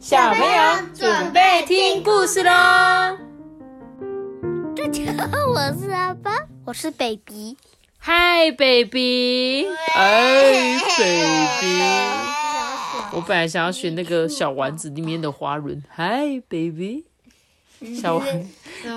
[0.00, 2.50] 小朋友准备听故事喽！
[4.74, 6.30] 大家好，我是阿爸，
[6.64, 7.54] 我是 baby。
[7.98, 9.66] 嗨，baby！
[9.94, 11.82] 哎，baby！
[13.12, 15.84] 我本来想要选那个小丸子里面的花轮。
[15.90, 17.04] 嗨，baby！
[18.00, 18.46] 小丸，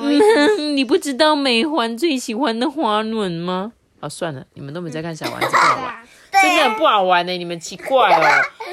[0.74, 3.74] 你不知道美环最喜欢的花轮吗？
[4.04, 5.96] 啊，算了，你们都没在看小丸子，不好玩，
[6.44, 7.32] 真的很不好玩呢。
[7.32, 8.22] 你们奇怪哦。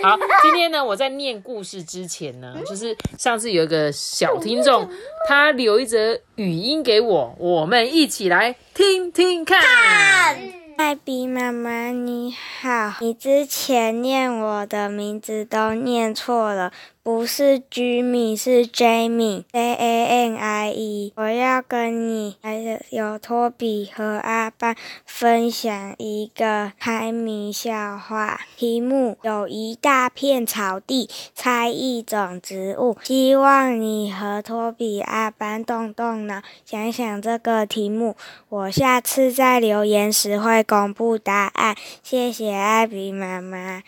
[0.03, 4.91] 好，今天呢，我在念故事之前呢，就是上次有一个小听众，
[5.29, 9.61] 他留一则语音给我，我们一起来听听看。
[10.79, 16.73] 艾比妈妈你好，你之前念我的名字都念错了。
[17.03, 21.13] 不是 Jimmy，是 Jamie，J A N I E。
[21.17, 24.77] 我要跟你还有托比和阿班
[25.07, 28.41] 分享一个猜谜笑话。
[28.55, 32.99] 题目有一大片草地，猜一种植物。
[33.03, 38.15] 希望你和托比、阿班动动脑，想想这个题目。
[38.51, 41.75] 我下次在留言时会公布答案。
[42.03, 43.83] 谢谢艾比妈妈。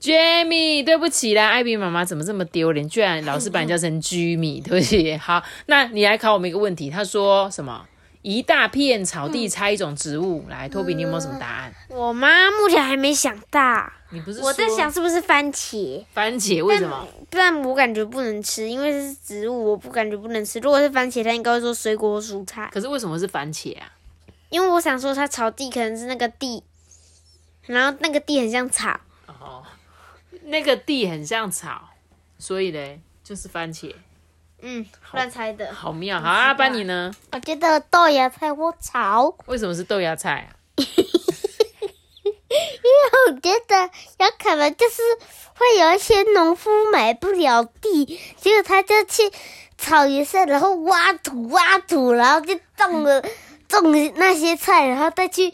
[0.00, 2.88] Jamie，对不起啦，艾比妈妈怎么这么丢脸？
[2.88, 5.16] 居然老是把你叫成 Jimmy，对不起。
[5.16, 6.88] 好，那你来考我们一个问题。
[6.88, 7.84] 他说什么？
[8.22, 10.44] 一大片草地，猜一种植物。
[10.48, 11.72] 来，托比，你有没有什么答案？
[11.88, 13.90] 我妈目前还没想到。
[14.10, 16.04] 你不是我在想是不是番茄？
[16.12, 17.06] 番茄为什么？
[17.30, 20.58] 但我感觉不能吃，因为是植物，我不感觉不能吃。
[20.60, 22.68] 如果是番茄，它应该会说水果蔬菜。
[22.72, 23.92] 可是为什么是番茄啊？
[24.48, 26.62] 因为我想说，它草地可能是那个地，
[27.66, 29.00] 然后那个地很像草。
[30.48, 31.90] 那个地很像草，
[32.38, 33.94] 所以嘞就是番茄。
[34.60, 35.72] 嗯，乱猜的。
[35.72, 37.14] 好妙，好啊班你呢？
[37.32, 39.36] 我觉得豆芽菜或草。
[39.46, 40.56] 为什么是豆芽菜啊？
[42.50, 45.02] 因为我觉得有可能就是
[45.54, 49.30] 会有一些农夫买不了地，结果他就去
[49.76, 53.22] 草原上，然后挖土挖土，然后就种了
[53.68, 55.52] 种那些菜，然后再去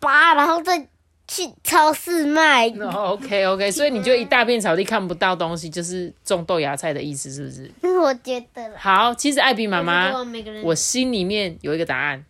[0.00, 0.88] 拔，然后再。
[1.26, 2.68] 去超市卖。
[2.68, 7.70] OK OK，所以你就一大片草地看不到东西，就是种豆芽菜的意思，是不是？
[7.98, 8.72] 我觉得。
[8.76, 10.12] 好，其实艾比妈妈，
[10.62, 12.24] 我心里面有一个答案。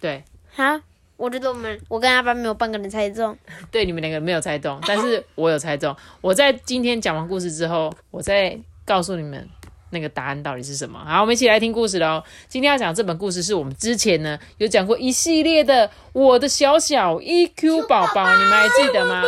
[0.00, 0.22] 对。
[0.54, 0.78] 好，
[1.16, 3.36] 我觉得我们我跟阿爸没有半个人猜中。
[3.70, 5.96] 对，你们两个没有猜中，但是我有猜中。
[6.20, 9.48] 我在今天讲完故事之后，我再告诉你们。
[9.92, 10.98] 那个答案到底是什么？
[11.06, 12.22] 好，我们一起来听故事喽。
[12.48, 19.22] 今天要讲这本故事是我们之前呢有讲过一系列的《我的小小 EQ 宝宝》，你们还记得吗？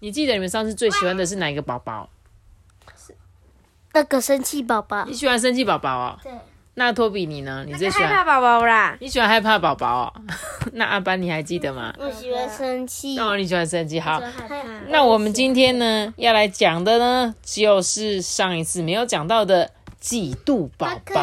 [0.00, 2.08] 你记得你们上次最喜欢的是哪一个宝宝？
[3.92, 5.04] 那个生气宝宝。
[5.06, 6.18] 你喜欢生气宝宝哦？
[6.22, 6.32] 对。
[6.74, 7.64] 那托比你呢？
[7.66, 8.96] 你最喜欢害怕宝宝啦？
[9.00, 10.12] 你喜欢害怕宝宝哦？
[10.74, 11.92] 那阿班你还记得吗？
[11.98, 13.18] 我喜欢生气。
[13.18, 13.98] 哦，你喜欢生气。
[13.98, 14.22] 好，
[14.86, 19.68] 那我们今天呢要来讲的呢，就是上一次没有讲到的。
[20.02, 21.20] 嫉妒宝宝，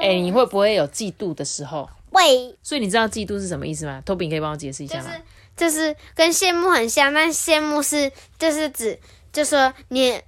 [0.00, 1.88] 哎，你会不会有嫉妒的时候？
[2.10, 2.56] 会。
[2.62, 4.02] 所以你知道嫉妒是什么意思吗？
[4.04, 5.10] 托比，你可以帮我解释一下吗？
[5.56, 8.98] 就是跟羡慕很像，但羡慕是就是指，
[9.32, 10.20] 就说你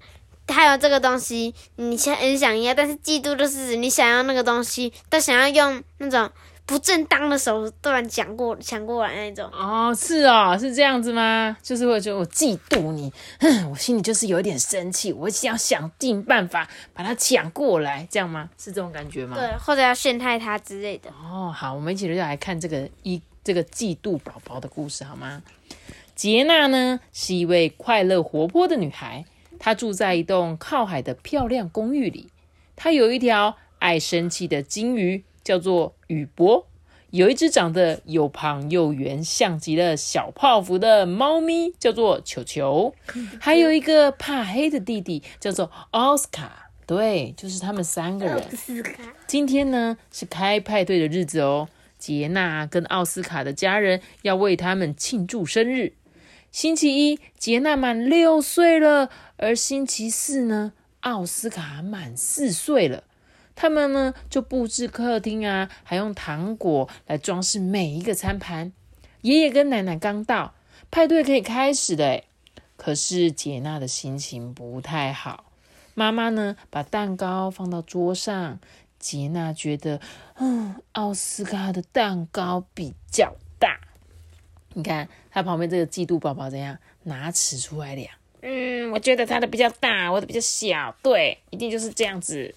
[0.47, 6.31] 他有这个东西，你想很想要，但是嫉妒就是指你想要那个东西，都想要用那种。
[6.69, 11.57] 不正当的手段抢过抢过来那种哦，是哦，是这样子吗？
[11.63, 13.11] 就是会觉得我嫉妒你，
[13.71, 18.51] 我心里就是有点生气，我想要想尽办法把它抢过来，这样吗？
[18.59, 19.35] 是这种感觉吗？
[19.35, 21.09] 对，或者要陷害他之类的。
[21.11, 25.43] 哦，好，我们一起就来看这个一这个嫉妒宝宝的故事好吗？
[26.15, 29.25] 杰娜呢是一位快乐活泼的女孩，
[29.59, 32.29] 她住在一栋靠海的漂亮公寓里，
[32.77, 35.25] 她有一条爱生气的金鱼。
[35.49, 36.69] 叫做雨博，
[37.09, 42.95] 有一只长得又胖又圆，像极了小泡芙的猫咪，叫做球球。
[43.41, 46.69] 还有一个怕黑的弟弟，叫做奥斯卡。
[46.87, 48.45] 对，就是他们三个人。
[49.27, 55.95] 今天呢是开派对的日子哦，杰娜跟奥斯卡的家人要为他们庆祝生日。
[56.53, 59.09] 星期一，杰娜满六岁了，
[59.39, 63.05] 而星期四呢，奥斯卡满四岁了。
[63.61, 68.73] 他们呢就布置客厅啊，还用糖果来装饰每一个餐盘。
[69.23, 70.55] 爷爷跟奶奶刚到，
[70.93, 72.23] 派对可以开始的
[72.77, 75.51] 可是杰娜的心情不太好。
[75.95, 78.61] 妈妈呢把蛋糕放到桌上，
[79.01, 80.01] 杰娜觉得，
[80.37, 83.81] 嗯，奥斯卡的蛋糕比较大。
[84.75, 86.79] 你看他旁边这个嫉妒宝宝怎样？
[87.03, 88.09] 拿尺出来量。
[88.43, 90.95] 嗯，我觉得他的比较大，我的比较小。
[91.03, 92.55] 对，一定就是这样子。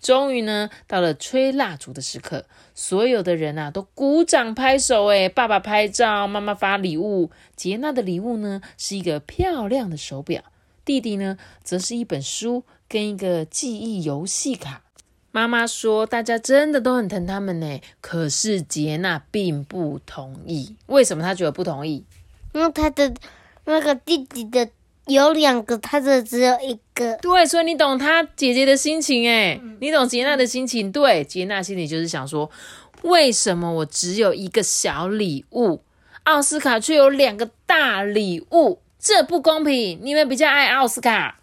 [0.00, 5.06] 终于呢，到了吹蜡烛的时刻，所有的人啊都鼓掌拍手。
[5.06, 7.30] 哎，爸爸拍照，妈妈发礼物。
[7.56, 10.42] 杰娜的礼物呢是一个漂亮的手表，
[10.84, 14.82] 弟弟呢，则是一本书跟一个记忆游戏卡。
[15.30, 20.74] 妈妈说：“大家真的都很疼他们呢。”可是杰娜并不同意。
[20.86, 22.04] 为什么她觉得不同意？
[22.54, 23.12] 因为他的
[23.66, 24.70] 那个弟弟的
[25.08, 27.16] 有两个，他的只有一个。
[27.16, 30.92] 对，所以你懂他姐姐的心情哎，你懂杰娜的心情。
[30.92, 32.50] 对，杰娜心里就是想说：
[33.02, 35.82] 为什么我只有一个小礼物，
[36.24, 38.80] 奥斯卡却有两个大礼物？
[38.98, 39.98] 这不公平！
[40.02, 41.40] 你们比较爱奥斯卡。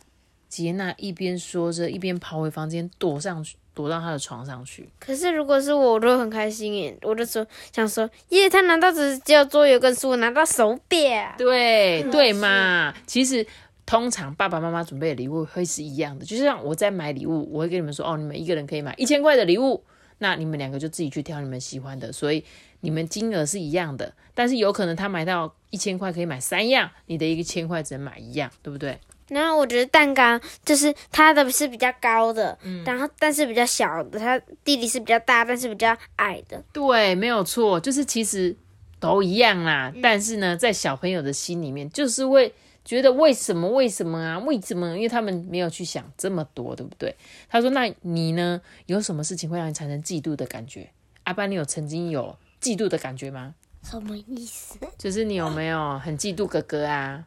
[0.50, 3.56] 杰娜一边说着，一边跑回房间，躲上去。
[3.76, 4.90] 躲到他的床上去。
[4.98, 6.98] 可是如果是我，我都很开心耶！
[7.04, 11.34] 我就说想说，耶，他难道只是叫桌游跟书，拿到手表？
[11.38, 12.92] 对对嘛？
[13.06, 13.46] 其实
[13.86, 19.84] 通常爸爸妈妈准备的礼物会是一样的，就像我在买礼物，我会跟你们说，哦，你们一个人可以买一千块的礼物，
[20.20, 22.44] 那你们两个就自己去挑你们喜欢的，所以
[22.80, 24.14] 你们金额是一样的。
[24.34, 28.98] 但是有可能他买到一千块可以买三样，你的一个千块只能买一样，对不对？
[29.28, 36.64] 然后我觉得蛋糕就是它的是比较高的，然后但是比较小的，他弟弟是比较大，但是比较矮的。
[36.72, 38.56] 对，没有错，就是其实
[39.00, 39.92] 都一样啦。
[40.02, 43.68] 但是呢，在小朋友的心里面，就是会觉得为什么？
[43.70, 44.38] 为什么啊？
[44.40, 44.96] 为什么？
[44.96, 47.16] 因为他们没有去想这么多，对不对？
[47.50, 48.62] 他说：“那你呢？
[48.86, 50.88] 有什么事情会让你产生嫉妒的感觉？”
[51.24, 53.56] 阿班，你有曾经有嫉妒的感觉吗？
[53.82, 54.78] 什么意思？
[55.00, 57.24] 就是你有没有很嫉妒哥哥啊？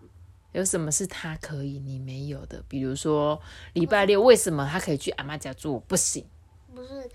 [0.59, 2.61] 有什么是他可以你没有的？
[2.67, 3.41] 比如说
[3.75, 6.27] 礼拜六为什么他可以去阿妈家住，不行？
[6.75, 7.09] 不是，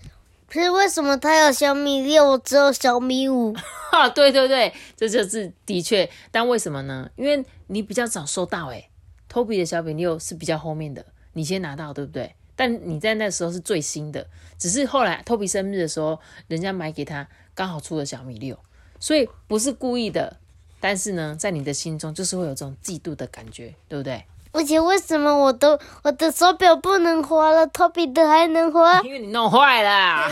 [0.48, 3.54] 可是为什么他有小米六，我只有小米五？
[3.92, 6.10] 哈，对对对，这就是的确。
[6.32, 7.10] 但为什么呢？
[7.18, 8.90] 因为你比较早收到，诶
[9.28, 12.34] 托比的小米六是比较后面的，你先拿到，对不对？
[12.56, 14.26] 但你在那时候是最新的，
[14.58, 16.18] 只是后来托比生日的时候，
[16.48, 18.58] 人家买给他刚好出了小米六，
[19.02, 20.38] 所以不是故意的。
[20.84, 24.22] 但是呢，在你的心中就是会有这种嫉妒的感觉，对不对？
[24.52, 29.00] 而且为什么我都我的手表不能滑了，Toby 的还能滑？
[29.02, 30.30] 因为你弄坏了，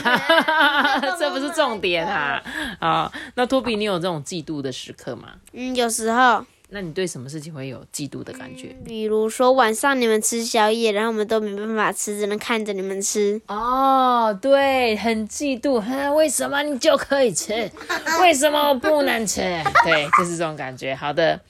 [1.18, 2.44] 这不是重点啊！
[2.80, 5.30] 啊，那 Toby，你有这种嫉妒的时刻吗？
[5.54, 6.46] 嗯，有时候。
[6.74, 8.74] 那你对什么事情会有嫉妒的感觉？
[8.86, 13.42] 比如说晚上你们吃宵夜，然后我们都没办法吃，只能看着你们吃。
[13.48, 17.70] 哦，对，很嫉妒，为什么你就可以吃，
[18.22, 19.42] 为什么我不能吃？
[19.84, 20.96] 对，就是这种感觉。
[20.96, 21.42] 好的，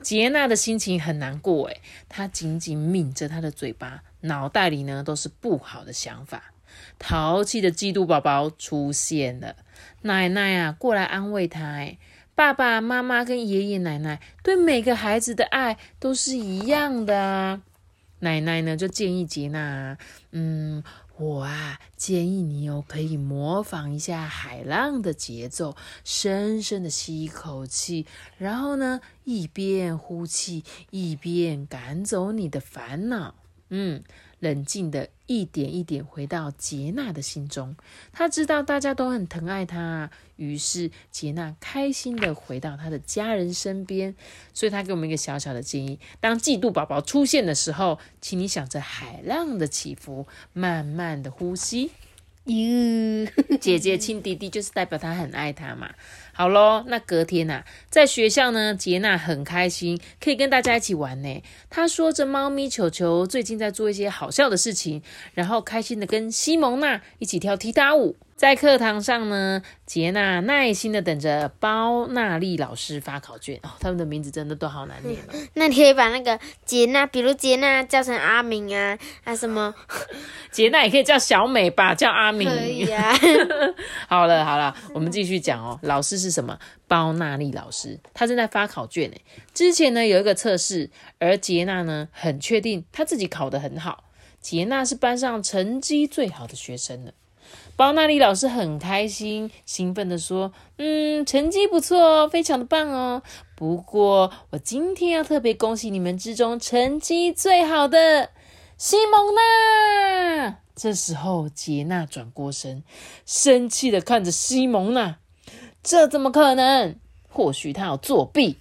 [0.00, 1.78] 杰娜的心情很难过，诶，
[2.08, 6.54] 她紧紧抿着她的嘴巴，脑袋里呢都是不好的想法。
[6.98, 9.56] 淘气的嫉妒宝宝出现了，
[10.02, 11.98] 奶奶啊，过来安慰她，诶。
[12.40, 17.60] 爸爸妈妈跟爷爷奶奶对每个孩子的爱都是一样的啊。
[18.20, 19.98] 奶奶呢就建议杰娜，
[20.30, 20.82] 嗯，
[21.18, 28.06] 我啊建议你哦可以模仿一下海浪的节奏，深深的吸一口气，
[28.38, 33.34] 然后呢一边呼气一边赶走你的烦恼，
[33.68, 34.02] 嗯。
[34.40, 37.76] 冷静的一点一点回到杰娜的心中，
[38.12, 44.14] 他知道大家都很疼爱他，于是杰娜开心的回到他的家人身边。
[44.52, 51.90] 所以他给我们一个小小的建议：当嫉妒宝宝出现的时候，请你想着海浪的起伏，慢慢的呼吸。
[52.46, 53.28] 哟，
[53.60, 55.94] 姐姐亲弟弟就是代表他很爱他嘛。
[56.40, 61.42] 好喽，那隔天呐，在学校呢，杰娜很开心，可以跟大家一起玩呢。
[61.68, 65.02] 她说着猫咪球球最近在做一些好笑的事情，
[65.34, 68.16] 然后开心的跟西蒙娜一起跳踢踏舞。
[68.36, 73.68] 在课堂上呢，杰娜耐心的等着包娜丽老师发考卷哦。
[73.78, 75.34] 他们的名字真的都好难念哦。
[75.52, 79.74] 那你可以把那个杰娜，比如杰娜叫成阿明啊，啊什么？
[80.50, 82.48] 杰娜也可以叫小美吧，叫阿明。
[82.48, 83.14] 可以啊。
[84.08, 85.78] 好 了好了，我们继续讲哦。
[85.82, 86.58] 老师是什么？
[86.86, 89.16] 包娜丽老师，他正在发考卷呢。
[89.52, 94.04] 之前呢有一个测试，而杰娜呢很确定他自己考得很好。
[94.40, 97.12] 杰娜是班上成绩最好的学生了。
[97.76, 103.22] 包娜丽老师很开心、兴奋的说：“嗯，成绩不错，非常的棒哦。
[103.54, 108.30] 不过，我今天要特别恭喜你们之中成绩最好的
[108.76, 112.82] 西蒙娜。”这时候，杰娜转过身，
[113.26, 115.16] 生气的看着西蒙娜
[115.82, 116.96] ：“这怎么可能？
[117.28, 118.58] 或许他有作弊，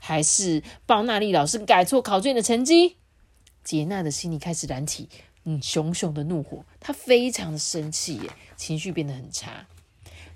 [0.00, 2.96] 还是包娜丽老师改错考卷的成绩？”
[3.64, 5.08] 杰娜的心里开始燃起。
[5.44, 9.66] 嗯，熊熊的怒火，她非常的生气耶，情绪变得很差。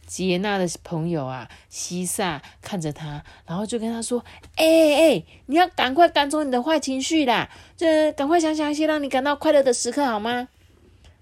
[0.06, 4.24] 杰娜的朋友啊，西萨看着他，然后就跟他说
[4.56, 10.48] ：“哎哎，你要赶快赶走你的坏情绪啦，这赶快想想一些让你感到快乐的时刻好吗？”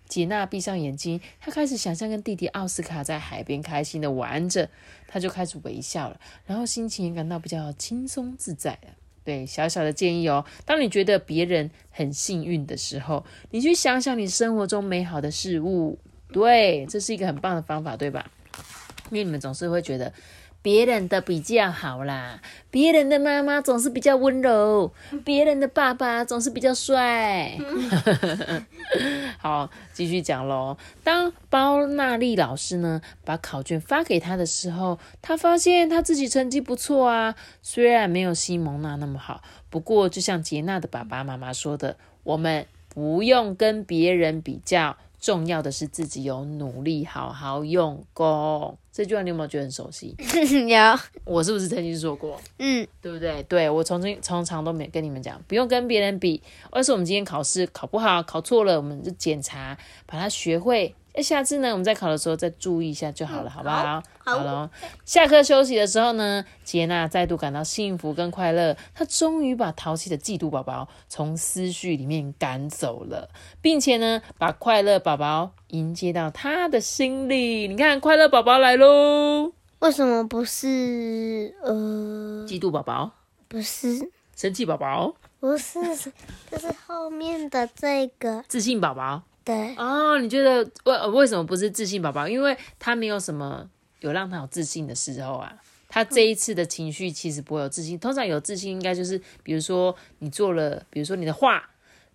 [0.08, 4.68] 杰娜闭上眼睛，她开始想象跟弟弟奥斯卡在海边开心的玩着，
[5.12, 8.94] 他就开始微笑了，然后心情也感到比较轻松自在了。
[9.24, 10.44] 对，小小的建议哦。
[10.64, 15.98] 当你觉得别人很幸运的时候，你去想想你生活中美好的事物，
[16.32, 18.30] 对，这是一个很棒的方法，对吧？
[19.10, 20.12] 因为你们总是会觉得
[20.62, 22.40] 别人的比较好啦，
[22.70, 24.92] 别人的妈妈总是比较温柔，
[25.24, 27.56] 别人的爸爸总是比较帅。
[29.38, 30.76] 好，继续讲喽。
[31.02, 44.96] 当包娜丽老师呢把考卷发给他的时候，他发现他自己成绩不错啊，虽然没有西蒙娜那么好，不过就像杰娜的爸爸妈妈说的，我们不用跟别人比较。
[45.20, 48.78] 重要的是自己有努力，好好用功。
[48.92, 50.14] 这句话你有没有觉得很熟悉？
[50.68, 50.78] 有，
[51.24, 52.40] 我是不是曾经说过？
[52.58, 53.42] 嗯，对不对？
[53.44, 56.42] 对我从从从常都没跟你们讲，不用跟别人比。
[56.70, 60.94] 而是我们今天考试考不好、考错了，我们就检查，把它学会。
[61.12, 64.02] 哎，下次呢，我们在考的时候再注意一下就好了，好不好？
[64.18, 64.70] 好了。
[65.04, 68.76] 下课休息的时候呢，杰娜再度感到幸福跟快乐。
[68.94, 73.28] 她终于把淘气的嫉妒宝宝从思绪里面赶走了，
[73.60, 77.66] 并且呢，把快乐宝宝迎接到她的心里。
[77.66, 79.52] 你看，快乐宝宝来喽！
[79.80, 82.44] 为什么不是呃？
[82.46, 83.10] 嫉妒宝宝？
[83.48, 84.12] 不是。
[84.36, 85.14] 生气宝宝？
[85.38, 85.80] 不是，
[86.50, 89.22] 就是后面的这个自信宝宝。
[89.50, 92.28] 对哦，你觉得为为什么不是自信宝宝？
[92.28, 93.68] 因为他没有什么
[94.00, 95.52] 有让他有自信的时候啊。
[95.92, 97.98] 他这一次的情绪其实不会有自信。
[97.98, 101.60] 通常有自信应该就是比如说你做了，比如说你的画，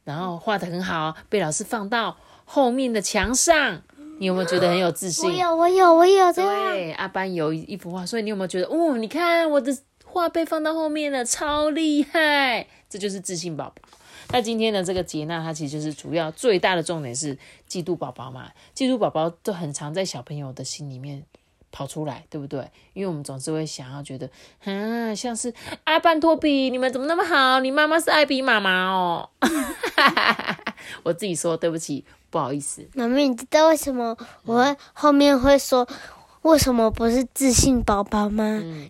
[0.06, 2.16] 然后画的很好，被老师放到
[2.46, 3.82] 后面的墙上，
[4.18, 5.30] 你有没有觉得很有自信？
[5.30, 6.32] 我有，我有，我有。
[6.32, 8.96] 对，阿班有一幅画，所以你有没有觉得哦？
[8.96, 12.66] 你看我的画被放到后面了，超厉害！
[12.90, 13.82] 这就是自信宝宝。
[14.30, 17.38] 那今天的这个杰娜，它其实就是主要最大的重点是
[17.70, 21.24] 嫉妒宝宝嘛，嫉妒宝宝都很常在小朋友的心里面
[21.72, 22.70] 跑出来，对不对？
[22.94, 24.30] 因为我们总是会想要觉得，
[24.64, 25.54] 啊，像是
[25.86, 27.60] 阿班托比，你们怎么那么好？
[27.60, 29.30] 你妈妈是艾比妈妈哦。
[31.04, 32.88] 我自己说对不起，不好意思。
[32.94, 35.88] 妈咪，你知道为什么我会后面会说
[36.42, 38.44] 为什么不是自信宝宝吗？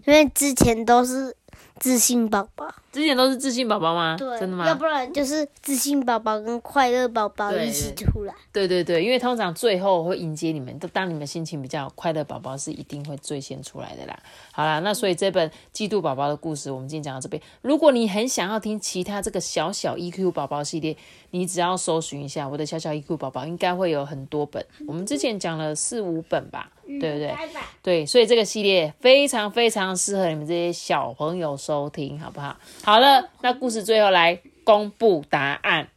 [0.06, 1.36] 因为之前都是。
[1.78, 4.16] 自信宝宝，之前都是自信宝宝吗？
[4.18, 4.66] 对，真的吗？
[4.66, 8.34] 要不然就是自信宝宝跟快乐宝宝一起出来。
[8.54, 14.18] 对对对，因为通常最后会迎接你们，都当你们心情比较快乐，宝宝是一定会最先出来的啦。
[14.54, 17.42] 好啦，那所以这本嫉妒宝宝的故事，我们今天讲到这边。
[17.62, 20.96] 如果你很想要听其他这个小小 EQ 宝宝系列，
[21.32, 24.66] 你只要搜寻一下我的小小 EQ 宝宝，应该会有很多本。
[24.88, 26.72] 我们之前讲了四五本吧。
[26.88, 27.36] 对不对？
[27.82, 32.56] 对，所以这个系列非常非常适合你们这些小朋友收听，好不好？
[32.86, 35.90] 好了，那故事最后来公布答案。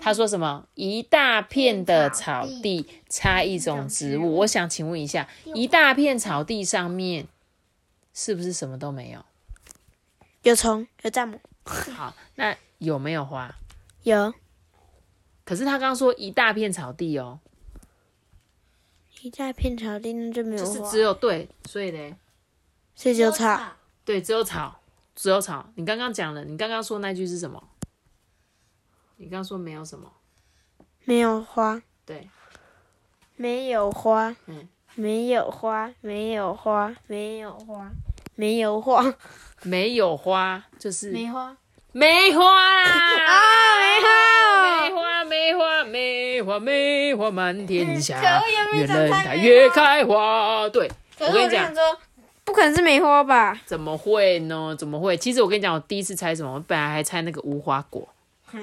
[0.00, 0.66] 他说什么？
[0.74, 4.38] 一大片的草地插一种植物。
[4.38, 7.28] 我想请问一下，一大片草地上面
[8.12, 9.24] 是不是什么都没有？
[10.42, 11.38] 有虫，有蚱蜢。
[11.94, 13.54] 好，那有没有花？
[14.02, 14.34] 有。
[15.44, 17.38] 可是他刚刚说一大片草地哦。
[19.22, 22.16] 一大片草地，那就没有就是只有对，所以呢，
[22.96, 24.77] 所以只有草，对，只有草，
[25.18, 25.68] 只有草。
[25.74, 27.60] 你刚刚讲了，你刚刚说那句是什么？
[29.16, 30.12] 你刚刚说没有什么，
[31.04, 32.28] 没有花，对，
[33.34, 37.90] 没有花，嗯，没有花，没有花，没有花，
[38.36, 39.12] 没有花，
[39.62, 41.56] 没有花，就是梅花，
[41.90, 42.44] 梅花。
[42.78, 43.34] 啊，
[43.80, 48.20] 梅花，梅花，梅花，梅花，梅花满天下，
[48.72, 50.68] 越冷它越开花。
[50.68, 51.74] 对，我跟你讲，
[52.48, 53.60] 不可能是梅花吧？
[53.66, 54.74] 怎么会呢？
[54.78, 55.16] 怎么会？
[55.18, 56.54] 其实我跟你讲，我第一次猜什么？
[56.54, 58.08] 我本来还猜那个无花果。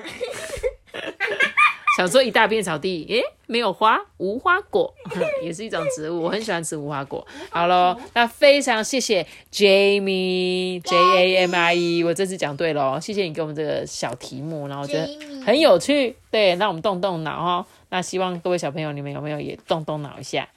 [1.96, 4.94] 想说一大片草地，诶，没有花，无花果
[5.42, 7.26] 也是一种植物，我很喜欢吃无花果。
[7.50, 15.08] 好喽，那非常谢谢 Jamie J A M I E，我这次讲对喽，谢谢你给我们这个小题目，然后我觉得
[15.46, 16.18] 很有趣。
[16.30, 17.66] 对，让我们动动脑哈。
[17.90, 20.50] 那希望各位小朋友，你们有没有也动动脑一下？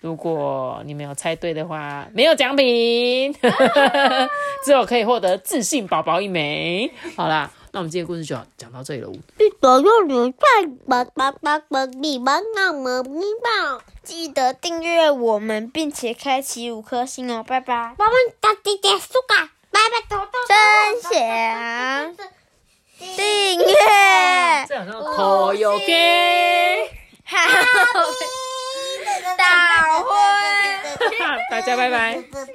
[0.00, 3.34] 如果你没有猜对的话，没有奖品，
[4.64, 6.90] 只有可以获得自信宝宝一枚。
[7.16, 7.50] 好啦。
[7.70, 9.12] 那我们今天故事就要讲到这里了。
[14.02, 17.44] 记得订阅我们，并且开启五颗星哦！
[17.46, 17.94] 拜拜。
[17.98, 19.50] 我们到底结束吧？
[19.70, 20.16] 拜拜，
[20.48, 20.56] 分
[21.02, 22.16] 享、
[23.14, 23.66] 订阅、
[24.66, 26.90] 这好像头有给，
[27.24, 27.36] 好，
[29.36, 30.08] 大会，
[31.50, 32.18] 大家拜拜。